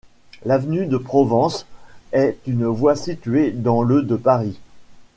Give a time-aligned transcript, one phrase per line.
[0.45, 1.67] L'avenue de Provence
[2.11, 4.57] est une voie située dans le de Paris.